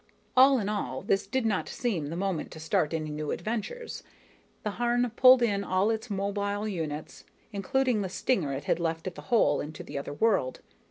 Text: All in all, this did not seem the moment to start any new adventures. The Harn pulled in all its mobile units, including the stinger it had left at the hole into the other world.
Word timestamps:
All 0.35 0.57
in 0.57 0.67
all, 0.67 1.03
this 1.03 1.27
did 1.27 1.45
not 1.45 1.69
seem 1.69 2.07
the 2.07 2.15
moment 2.15 2.49
to 2.53 2.59
start 2.59 2.91
any 2.91 3.11
new 3.11 3.29
adventures. 3.29 4.01
The 4.63 4.71
Harn 4.81 5.07
pulled 5.15 5.43
in 5.43 5.63
all 5.63 5.91
its 5.91 6.09
mobile 6.09 6.67
units, 6.67 7.23
including 7.51 8.01
the 8.01 8.09
stinger 8.09 8.51
it 8.51 8.63
had 8.63 8.79
left 8.79 9.05
at 9.05 9.13
the 9.13 9.21
hole 9.29 9.61
into 9.61 9.83
the 9.83 9.99
other 9.99 10.13
world. 10.13 10.61